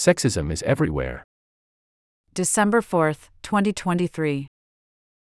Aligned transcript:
Sexism 0.00 0.50
is 0.50 0.62
everywhere. 0.62 1.24
December 2.32 2.80
4th, 2.80 3.28
2023. 3.42 4.46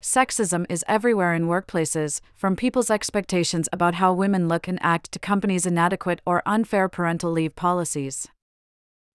Sexism 0.01 0.65
is 0.67 0.83
everywhere 0.87 1.35
in 1.35 1.45
workplaces, 1.45 2.21
from 2.33 2.55
people's 2.55 2.89
expectations 2.89 3.69
about 3.71 3.93
how 4.01 4.11
women 4.11 4.47
look 4.47 4.67
and 4.67 4.79
act 4.81 5.11
to 5.11 5.19
companies' 5.19 5.67
inadequate 5.67 6.21
or 6.25 6.41
unfair 6.47 6.89
parental 6.89 7.31
leave 7.31 7.55
policies. 7.55 8.27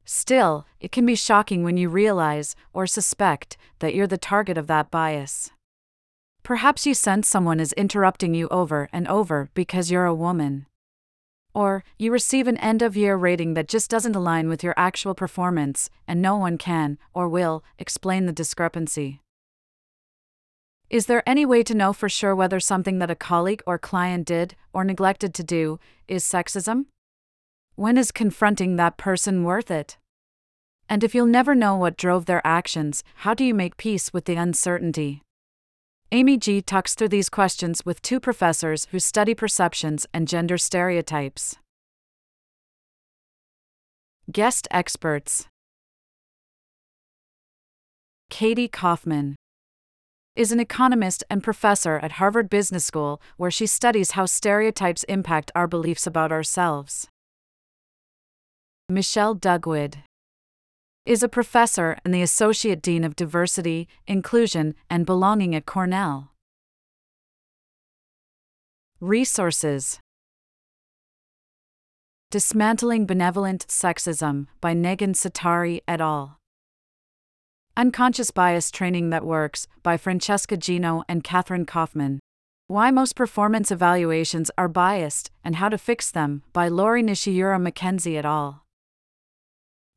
Still, 0.04 0.64
it 0.78 0.92
can 0.92 1.04
be 1.04 1.16
shocking 1.16 1.64
when 1.64 1.76
you 1.76 1.88
realize, 1.88 2.54
or 2.72 2.86
suspect, 2.86 3.56
that 3.80 3.96
you're 3.96 4.06
the 4.06 4.16
target 4.16 4.56
of 4.56 4.68
that 4.68 4.92
bias. 4.92 5.50
Perhaps 6.44 6.86
you 6.86 6.94
sense 6.94 7.26
someone 7.26 7.58
is 7.58 7.72
interrupting 7.72 8.32
you 8.32 8.46
over 8.50 8.88
and 8.92 9.08
over 9.08 9.50
because 9.54 9.90
you're 9.90 10.06
a 10.06 10.14
woman. 10.14 10.67
Or, 11.58 11.82
you 11.98 12.12
receive 12.12 12.46
an 12.46 12.56
end 12.58 12.82
of 12.82 12.96
year 12.96 13.16
rating 13.16 13.54
that 13.54 13.66
just 13.66 13.90
doesn't 13.90 14.14
align 14.14 14.48
with 14.48 14.62
your 14.62 14.74
actual 14.76 15.12
performance, 15.12 15.90
and 16.06 16.22
no 16.22 16.36
one 16.36 16.56
can, 16.56 16.98
or 17.12 17.28
will, 17.28 17.64
explain 17.80 18.26
the 18.26 18.32
discrepancy. 18.32 19.22
Is 20.88 21.06
there 21.06 21.28
any 21.28 21.44
way 21.44 21.64
to 21.64 21.74
know 21.74 21.92
for 21.92 22.08
sure 22.08 22.36
whether 22.36 22.60
something 22.60 23.00
that 23.00 23.10
a 23.10 23.16
colleague 23.16 23.64
or 23.66 23.76
client 23.76 24.24
did, 24.24 24.54
or 24.72 24.84
neglected 24.84 25.34
to 25.34 25.42
do, 25.42 25.80
is 26.06 26.22
sexism? 26.22 26.84
When 27.74 27.98
is 27.98 28.12
confronting 28.12 28.76
that 28.76 28.96
person 28.96 29.42
worth 29.42 29.68
it? 29.68 29.98
And 30.88 31.02
if 31.02 31.12
you'll 31.12 31.26
never 31.26 31.56
know 31.56 31.74
what 31.74 31.96
drove 31.96 32.26
their 32.26 32.46
actions, 32.46 33.02
how 33.26 33.34
do 33.34 33.44
you 33.44 33.52
make 33.52 33.76
peace 33.76 34.12
with 34.12 34.26
the 34.26 34.36
uncertainty? 34.36 35.22
Amy 36.10 36.38
G 36.38 36.62
talks 36.62 36.94
through 36.94 37.10
these 37.10 37.28
questions 37.28 37.84
with 37.84 38.00
two 38.00 38.18
professors 38.18 38.86
who 38.92 38.98
study 38.98 39.34
perceptions 39.34 40.06
and 40.14 40.26
gender 40.26 40.56
stereotypes. 40.56 41.56
Guest 44.32 44.66
experts 44.70 45.48
Katie 48.30 48.68
Coffman 48.68 49.34
is 50.34 50.50
an 50.50 50.60
economist 50.60 51.24
and 51.28 51.42
professor 51.42 51.98
at 51.98 52.12
Harvard 52.12 52.48
Business 52.48 52.86
School, 52.86 53.20
where 53.36 53.50
she 53.50 53.66
studies 53.66 54.12
how 54.12 54.24
stereotypes 54.24 55.04
impact 55.04 55.50
our 55.54 55.66
beliefs 55.66 56.06
about 56.06 56.32
ourselves. 56.32 57.06
Michelle 58.88 59.34
Duguid 59.36 59.96
is 61.08 61.22
a 61.22 61.28
professor 61.28 61.96
and 62.04 62.12
the 62.12 62.20
Associate 62.20 62.82
Dean 62.82 63.02
of 63.02 63.16
Diversity, 63.16 63.88
Inclusion, 64.06 64.74
and 64.90 65.06
Belonging 65.06 65.54
at 65.54 65.64
Cornell. 65.64 66.32
Resources 69.00 70.00
Dismantling 72.30 73.06
Benevolent 73.06 73.66
Sexism 73.68 74.48
by 74.60 74.74
Negin 74.74 75.14
Sattari 75.14 75.80
et 75.88 76.02
al. 76.02 76.36
Unconscious 77.74 78.30
Bias 78.30 78.70
Training 78.70 79.08
That 79.08 79.24
Works 79.24 79.66
by 79.82 79.96
Francesca 79.96 80.58
Gino 80.58 81.04
and 81.08 81.24
Katherine 81.24 81.64
Coffman. 81.64 82.18
Why 82.66 82.90
Most 82.90 83.16
Performance 83.16 83.70
Evaluations 83.70 84.50
Are 84.58 84.68
Biased 84.68 85.30
and 85.42 85.56
How 85.56 85.70
to 85.70 85.78
Fix 85.78 86.10
Them 86.10 86.42
by 86.52 86.68
Lori 86.68 87.02
Nishiura 87.02 87.58
Mackenzie 87.58 88.18
et 88.18 88.26
al. 88.26 88.67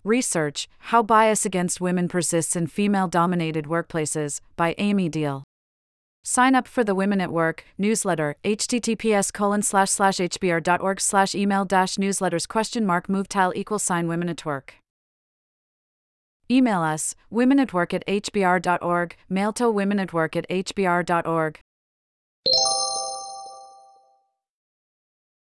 Research 0.04 0.68
How 0.80 1.04
Bias 1.04 1.46
Against 1.46 1.80
Women 1.80 2.08
Persists 2.08 2.56
in 2.56 2.66
Female 2.66 3.08
Dominated 3.08 3.66
Workplaces 3.66 4.42
by 4.56 4.74
Amy 4.80 5.12
Diehl. 5.12 5.44
Sign 6.24 6.56
up 6.56 6.68
for 6.68 6.84
the 6.84 6.96
Women 6.96 7.22
at 7.22 7.32
Work 7.32 7.66
newsletter, 7.78 8.36
https 8.44 9.32
colon 9.32 9.62
slash 9.62 9.92
slash 9.92 10.18
hbr.org 10.18 11.00
slash 11.00 11.36
email 11.36 11.66
dash 11.66 11.98
newsletters 11.98 12.48
question 12.48 12.86
mark 12.86 13.10
move 13.10 13.28
tile 13.28 13.54
equals 13.56 13.84
sign 13.84 14.08
women 14.08 14.30
at 14.30 14.44
work. 14.44 14.76
Email 16.50 16.82
us, 16.82 17.16
women 17.30 17.60
at 17.60 17.72
work 17.72 17.94
at 17.94 18.06
hbr.org, 18.08 19.16
mail 19.30 19.54
to 19.54 19.70
women 19.70 20.00
at 20.00 20.14
work 20.14 20.36
at 20.36 20.50
hbr.org. 20.50 21.60